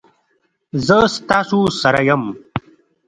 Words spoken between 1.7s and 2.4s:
سره یم